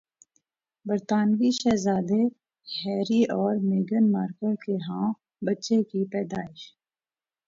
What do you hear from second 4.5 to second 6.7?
کے ہاں بچے کی پیدائش